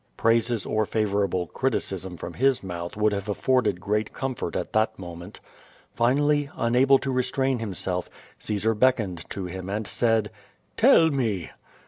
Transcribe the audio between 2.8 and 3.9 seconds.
would have afforded